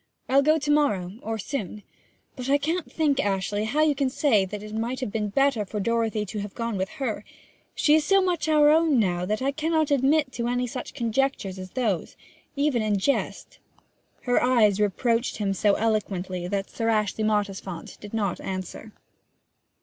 [0.27, 1.83] I'll go to morrow, or soon...
[2.35, 5.63] But I can't think, Ashley, how you can say that it might have been better
[5.63, 7.23] for Dorothy to have gone to her;
[7.75, 11.69] she is so much our own now that I cannot admit any such conjectures as
[11.69, 12.17] those,
[12.55, 13.59] even in jest.'
[14.23, 18.91] Her eyes reproached him so eloquently that Sir Ashley Mottisfont did not answer.